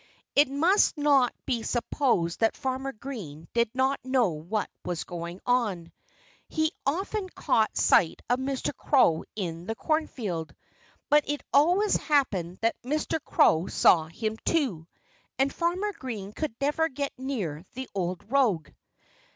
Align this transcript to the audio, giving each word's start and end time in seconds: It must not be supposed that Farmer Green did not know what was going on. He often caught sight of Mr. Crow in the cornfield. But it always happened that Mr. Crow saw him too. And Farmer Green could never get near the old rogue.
It 0.35 0.49
must 0.49 0.97
not 0.97 1.31
be 1.45 1.61
supposed 1.61 2.39
that 2.39 2.57
Farmer 2.57 2.91
Green 2.91 3.47
did 3.53 3.69
not 3.75 4.03
know 4.03 4.29
what 4.29 4.67
was 4.83 5.03
going 5.03 5.41
on. 5.45 5.91
He 6.49 6.71
often 6.87 7.29
caught 7.29 7.77
sight 7.77 8.23
of 8.27 8.39
Mr. 8.39 8.75
Crow 8.75 9.25
in 9.35 9.67
the 9.67 9.75
cornfield. 9.75 10.55
But 11.11 11.25
it 11.29 11.43
always 11.53 11.97
happened 11.97 12.57
that 12.61 12.81
Mr. 12.81 13.23
Crow 13.23 13.67
saw 13.67 14.07
him 14.07 14.37
too. 14.43 14.87
And 15.37 15.53
Farmer 15.53 15.93
Green 15.93 16.33
could 16.33 16.55
never 16.59 16.89
get 16.89 17.13
near 17.19 17.63
the 17.75 17.87
old 17.93 18.23
rogue. 18.31 18.69